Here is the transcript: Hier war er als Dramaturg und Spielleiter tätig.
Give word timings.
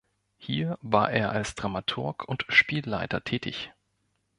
Hier 0.39 0.79
war 0.81 1.11
er 1.11 1.29
als 1.29 1.53
Dramaturg 1.53 2.27
und 2.27 2.43
Spielleiter 2.49 3.23
tätig. 3.23 3.71